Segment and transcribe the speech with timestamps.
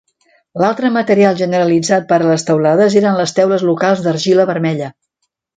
[0.61, 4.93] L'altre material generalitzat per a teulades eren les teules locals d'argila vermella.